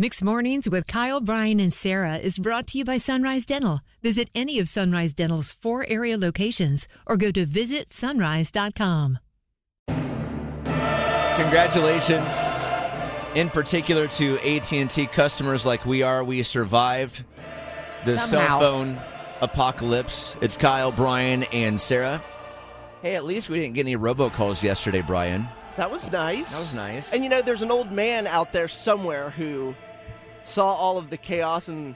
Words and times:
Mixed 0.00 0.22
Mornings 0.22 0.70
with 0.70 0.86
Kyle, 0.86 1.20
Brian, 1.20 1.58
and 1.58 1.72
Sarah 1.72 2.18
is 2.18 2.38
brought 2.38 2.68
to 2.68 2.78
you 2.78 2.84
by 2.84 2.98
Sunrise 2.98 3.44
Dental. 3.44 3.80
Visit 4.00 4.28
any 4.32 4.60
of 4.60 4.68
Sunrise 4.68 5.12
Dental's 5.12 5.50
four 5.50 5.84
area 5.88 6.16
locations 6.16 6.86
or 7.04 7.16
go 7.16 7.32
to 7.32 7.44
visitsunrise.com. 7.44 9.18
Congratulations, 11.36 12.30
in 13.34 13.50
particular 13.50 14.06
to 14.06 14.38
AT&T 14.38 15.06
customers 15.06 15.66
like 15.66 15.84
we 15.84 16.02
are. 16.02 16.22
We 16.22 16.44
survived 16.44 17.24
the 18.04 18.20
Somehow. 18.20 18.46
cell 18.46 18.60
phone 18.60 19.00
apocalypse. 19.40 20.36
It's 20.40 20.56
Kyle, 20.56 20.92
Brian, 20.92 21.42
and 21.52 21.80
Sarah. 21.80 22.22
Hey, 23.02 23.16
at 23.16 23.24
least 23.24 23.50
we 23.50 23.58
didn't 23.58 23.74
get 23.74 23.80
any 23.80 23.96
robocalls 23.96 24.62
yesterday, 24.62 25.00
Brian. 25.00 25.48
That 25.76 25.90
was 25.90 26.08
nice. 26.12 26.52
That 26.52 26.60
was 26.60 26.74
nice. 26.74 27.12
And 27.12 27.24
you 27.24 27.30
know, 27.30 27.42
there's 27.42 27.62
an 27.62 27.72
old 27.72 27.90
man 27.90 28.28
out 28.28 28.52
there 28.52 28.68
somewhere 28.68 29.30
who 29.30 29.74
saw 30.48 30.72
all 30.74 30.98
of 30.98 31.10
the 31.10 31.16
chaos 31.16 31.68
and 31.68 31.94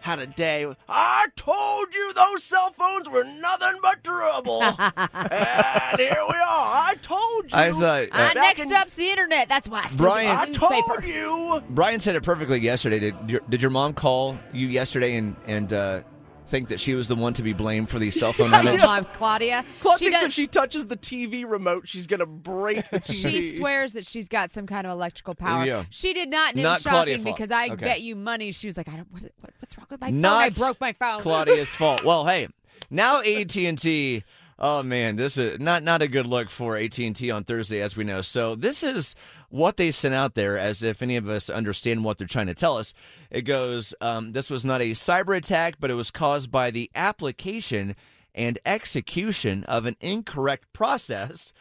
had 0.00 0.18
a 0.18 0.26
day. 0.26 0.66
I 0.86 1.26
told 1.34 1.94
you 1.94 2.12
those 2.12 2.42
cell 2.44 2.70
phones 2.72 3.08
were 3.08 3.24
nothing 3.24 3.78
but 3.80 4.04
trouble. 4.04 4.62
and 5.22 5.98
here 5.98 6.10
we 6.28 6.34
are. 6.34 6.42
I 6.46 6.94
told 7.00 7.44
you. 7.44 7.56
I 7.58 7.70
thought 7.70 8.08
Uh, 8.12 8.30
uh, 8.30 8.32
next 8.34 8.62
in- 8.66 8.72
up's 8.74 8.96
the 8.96 9.08
internet. 9.08 9.48
That's 9.48 9.66
why 9.68 9.78
I 9.84 9.86
still 9.88 10.06
Brian- 10.06 10.36
I 10.36 10.50
told 10.50 10.72
newspaper. 10.72 11.06
you. 11.06 11.62
Brian 11.70 12.00
said 12.00 12.16
it 12.16 12.22
perfectly 12.22 12.60
yesterday. 12.60 12.98
Did 12.98 13.14
your, 13.30 13.40
did 13.48 13.62
your 13.62 13.70
mom 13.70 13.94
call 13.94 14.38
you 14.52 14.68
yesterday 14.68 15.16
and 15.16 15.36
and 15.46 15.72
uh, 15.72 16.00
think 16.46 16.68
that 16.68 16.78
she 16.80 16.94
was 16.94 17.08
the 17.08 17.14
one 17.16 17.32
to 17.34 17.42
be 17.42 17.52
blamed 17.52 17.88
for 17.88 17.98
the 17.98 18.10
cell 18.10 18.32
phone 18.32 18.50
outage? 18.52 18.78
Mom, 18.80 19.04
Claudia. 19.12 19.64
Claude 19.80 19.98
she 19.98 20.06
thinks 20.06 20.20
does- 20.20 20.26
if 20.28 20.32
she 20.32 20.46
touches 20.46 20.86
the 20.86 20.96
TV 20.96 21.48
remote, 21.48 21.88
she's 21.88 22.06
gonna 22.06 22.26
break 22.26 22.88
the 22.90 23.00
TV. 23.00 23.30
She 23.30 23.42
swears 23.42 23.94
that 23.94 24.06
she's 24.06 24.28
got 24.28 24.50
some 24.50 24.66
kind 24.66 24.86
of 24.86 24.92
electrical 24.92 25.34
power. 25.34 25.64
Yeah. 25.64 25.84
She 25.90 26.12
did 26.12 26.28
not. 26.30 26.50
And 26.50 26.60
it 26.60 26.62
Not 26.62 26.76
was 26.78 26.82
Claudia 26.86 27.14
shocking 27.14 27.24
fault. 27.24 27.36
because 27.36 27.50
I 27.50 27.66
Okay. 27.68 27.76
bet 27.84 28.00
you 28.02 28.14
money. 28.16 28.52
She 28.52 28.66
was 28.66 28.76
like, 28.76 28.88
I 28.88 28.96
don't. 28.96 29.10
What, 29.10 29.22
what, 29.40 29.50
what's 29.60 29.76
wrong 29.78 29.86
with 29.90 30.00
my 30.00 30.10
Not 30.10 30.52
phone? 30.52 30.64
I 30.64 30.66
broke 30.68 30.80
my 30.80 30.92
phone. 30.92 31.20
Claudia's 31.20 31.68
fault. 31.74 32.04
Well, 32.04 32.26
hey, 32.26 32.48
now 32.90 33.20
AT 33.20 33.56
and 33.56 33.78
T. 33.80 34.22
Oh 34.58 34.82
man, 34.82 35.16
this 35.16 35.36
is 35.36 35.58
not 35.58 35.82
not 35.82 36.02
a 36.02 36.08
good 36.08 36.26
look 36.26 36.48
for 36.48 36.76
AT 36.76 36.98
and 36.98 37.16
T 37.16 37.30
on 37.30 37.44
Thursday, 37.44 37.80
as 37.80 37.96
we 37.96 38.04
know. 38.04 38.20
So 38.20 38.54
this 38.54 38.82
is 38.82 39.14
what 39.48 39.76
they 39.76 39.90
sent 39.90 40.14
out 40.14 40.34
there, 40.34 40.58
as 40.58 40.82
if 40.82 41.02
any 41.02 41.16
of 41.16 41.28
us 41.28 41.50
understand 41.50 42.04
what 42.04 42.18
they're 42.18 42.26
trying 42.26 42.46
to 42.46 42.54
tell 42.54 42.76
us. 42.76 42.94
It 43.30 43.42
goes, 43.42 43.94
um, 44.00 44.32
this 44.32 44.50
was 44.50 44.64
not 44.64 44.80
a 44.80 44.92
cyber 44.92 45.36
attack, 45.36 45.76
but 45.80 45.90
it 45.90 45.94
was 45.94 46.10
caused 46.10 46.50
by 46.50 46.70
the 46.70 46.90
application 46.94 47.96
and 48.34 48.58
execution 48.64 49.64
of 49.64 49.86
an 49.86 49.96
incorrect 50.00 50.72
process. 50.72 51.52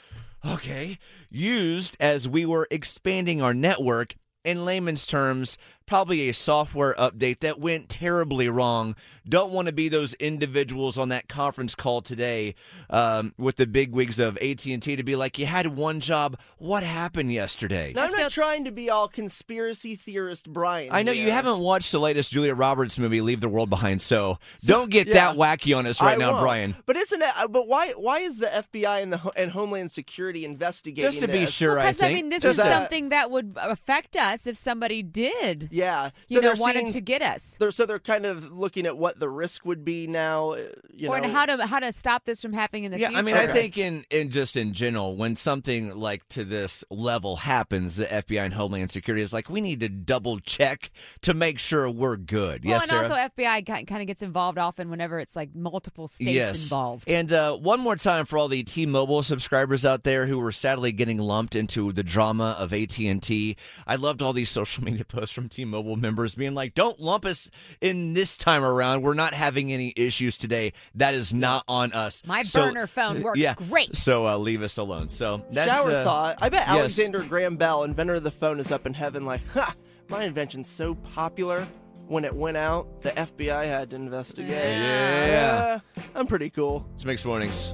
Okay, 0.46 1.00
used 1.30 1.96
as 2.00 2.28
we 2.28 2.46
were 2.46 2.68
expanding 2.70 3.42
our 3.42 3.54
network. 3.54 4.16
In 4.44 4.66
layman's 4.66 5.08
terms, 5.08 5.58
probably 5.86 6.30
a 6.30 6.34
software 6.34 6.94
update 6.96 7.40
that 7.40 7.60
went 7.60 7.90
terribly 7.90 8.50
wrong. 8.50 8.96
Don't 9.28 9.52
want 9.54 9.68
to 9.68 9.74
be 9.74 9.88
those 9.90 10.14
individuals 10.16 10.98
on 10.98 11.10
that 11.10 11.30
conference 11.30 11.76
call 11.76 12.02
today 12.02 12.56
um, 12.90 13.34
with 13.38 13.56
the 13.56 13.66
big 13.66 13.94
wigs 13.94 14.20
of 14.20 14.38
AT 14.38 14.66
and 14.66 14.82
T 14.84 14.96
to 14.98 15.04
be 15.04 15.16
like, 15.16 15.40
"You 15.40 15.46
had 15.46 15.68
one 15.68 16.00
job. 16.02 16.38
What 16.58 16.84
happened 16.84 17.32
yesterday?" 17.32 17.94
Now, 17.96 18.04
I'm 18.04 18.10
still- 18.10 18.24
not 18.24 18.32
trying 18.32 18.66
to 18.66 18.72
be 18.72 18.90
all 18.90 19.08
conspiracy 19.08 19.96
theorist, 19.96 20.52
Brian. 20.52 20.90
I 20.92 21.04
know 21.04 21.12
you 21.14 21.32
haven't 21.32 21.60
watched 21.60 21.92
the 21.92 22.00
latest 22.00 22.32
Julia 22.32 22.54
Roberts 22.54 23.00
movie, 23.00 23.22
Leave 23.22 23.40
the 23.40 23.48
World 23.50 23.70
Behind, 23.70 24.02
so 24.02 24.40
don't 24.66 24.90
get 24.90 25.08
yeah. 25.08 25.14
that 25.14 25.36
wacky 25.38 25.76
on 25.78 25.86
us 25.86 26.02
right 26.02 26.14
I 26.14 26.16
now, 26.18 26.32
won't. 26.34 26.44
Brian. 26.44 26.76
But 26.86 26.98
isn't 26.98 27.22
it? 27.22 27.30
uh, 27.38 27.48
But 27.48 27.68
why? 27.68 27.92
Why 27.96 28.20
is 28.20 28.40
the 28.40 28.48
FBI 28.48 29.02
and 29.02 29.14
the 29.14 29.32
and 29.38 29.52
Homeland 29.52 29.92
Security 29.92 30.44
investigating? 30.44 31.02
Just 31.10 31.22
to 31.22 31.28
be 31.28 31.40
this? 31.40 31.52
sure, 31.54 31.80
I 31.80 31.92
Because 31.92 32.02
I, 32.04 32.14
mean, 32.14 32.30
this 32.30 32.44
Does 32.44 32.58
is 32.58 32.64
that- 32.64 32.72
something 32.82 33.10
that 33.10 33.32
would 33.32 33.54
affect 33.62 34.18
us 34.18 34.48
if 34.48 34.58
somebody 34.58 35.02
did. 35.02 35.70
Yeah, 35.74 36.12
You 36.28 36.40
know, 36.40 36.50
they're 36.50 36.56
wanted 36.62 36.90
seeing- 36.90 36.94
to 36.94 37.02
get 37.02 37.22
us. 37.24 37.58
They're, 37.60 37.72
so 37.72 37.86
they're 37.88 37.98
kind 38.00 38.26
of 38.26 38.52
looking 38.52 38.86
at 38.86 38.96
what 38.98 39.20
the 39.20 39.28
risk 39.30 39.66
would 39.66 39.84
be 39.84 40.06
now. 40.06 40.52
uh, 40.52 40.60
You 40.94 41.10
or 41.10 41.20
know, 41.20 41.30
how 41.30 41.46
to 41.48 41.66
how 41.66 41.80
to 41.80 41.92
stop 41.92 42.26
this 42.26 42.42
from 42.42 42.54
happening 42.54 42.84
in 42.84 42.92
the 42.92 43.00
yeah, 43.00 43.08
future. 43.08 43.20
I 43.20 43.22
mean, 43.24 43.36
I 43.36 43.48
think 43.48 43.78
in, 43.78 44.04
in 44.12 44.30
just 44.30 44.56
in 44.56 44.74
general, 44.74 45.16
when 45.18 45.36
something 45.36 45.96
like 45.98 46.28
to 46.30 46.44
this 46.44 46.84
level 46.92 47.38
happens, 47.38 47.96
the 47.96 48.06
FBI 48.06 48.46
and 48.46 48.54
Homeland 48.54 48.92
Security 48.92 49.24
is 49.24 49.34
like, 49.34 49.50
we 49.50 49.62
need 49.62 49.80
to 49.80 49.90
double 49.90 50.40
check 50.40 50.92
to 51.22 51.34
make 51.34 51.58
sure 51.58 51.90
we're 51.90 52.18
good. 52.18 52.64
Well, 52.64 52.74
yes, 52.76 52.84
and 52.84 52.90
Sarah? 52.92 53.04
also 53.04 53.16
FBI 53.36 53.88
kind 53.88 54.02
of 54.02 54.08
gets 54.08 54.22
involved 54.22 54.60
often 54.60 54.90
whenever 54.92 55.20
it's 55.20 55.36
like 55.36 55.56
multiple 55.56 56.08
states 56.08 56.32
yes. 56.32 56.64
involved. 56.66 57.10
And 57.10 57.32
uh, 57.34 57.58
one 57.58 57.80
more 57.80 57.96
time 57.96 58.26
for 58.26 58.38
all 58.38 58.48
the 58.48 58.64
T-Mobile 58.64 59.24
subscribers 59.24 59.86
out 59.86 60.04
there 60.04 60.28
who 60.28 60.38
were 60.40 60.52
sadly 60.52 60.92
getting 60.92 61.18
lumped 61.18 61.56
into 61.56 61.92
the 61.92 62.04
drama 62.04 62.56
of 62.60 62.74
AT&T. 62.74 63.56
I 63.88 63.96
loved 63.96 64.22
all 64.22 64.34
these 64.34 64.52
social 64.52 64.84
media 64.84 65.06
posts 65.06 65.34
from 65.34 65.50
T-Mobile 65.64 65.96
members 65.96 66.36
being 66.36 66.54
like, 66.54 66.74
"Don't 66.74 67.00
lump 67.00 67.26
us 67.26 67.50
in 67.80 68.14
this 68.14 68.36
time 68.38 68.64
around. 68.64 69.02
We're 69.02 69.14
not 69.14 69.34
having 69.34 69.72
any 69.72 69.94
issues 69.96 70.38
today. 70.38 70.74
That 70.96 71.14
is 71.14 71.34
not 71.34 71.64
on 71.68 71.94
us." 71.94 72.22
My 72.26 72.44
So- 72.44 72.66
burner 72.68 72.86
phone 72.88 73.22
works 73.22 73.40
yeah, 73.40 73.54
great. 73.56 73.96
So 73.96 74.28
uh, 74.28 74.38
leave 74.38 74.62
us 74.62 74.78
alone. 74.78 75.10
So 75.10 75.46
that's 75.52 75.72
shower 75.72 75.96
uh, 75.96 76.04
thought. 76.04 76.38
I 76.42 76.50
bet 76.50 76.68
yes. 76.68 76.78
Alexander 76.78 77.24
Graham 77.24 77.56
Bell, 77.56 77.84
inventor 77.84 78.16
of 78.16 78.24
the 78.24 78.32
phone, 78.32 78.60
is 78.60 78.72
up 78.72 78.86
in 78.86 78.94
heaven 78.94 79.26
like, 79.26 79.42
ha! 79.54 79.74
My 80.10 80.24
invention's 80.26 80.68
so 80.68 80.96
popular. 80.96 81.66
When 82.08 82.26
it 82.26 82.36
went 82.36 82.58
out, 82.58 83.02
the 83.02 83.12
FBI 83.12 83.64
had 83.66 83.92
to 83.92 83.96
investigate. 83.96 84.50
Yeah. 84.52 85.80
Uh, 85.98 86.02
I'm 86.14 86.28
pretty 86.28 86.50
cool. 86.50 86.86
It's 86.96 87.06
mixed 87.06 87.26
mornings. 87.26 87.74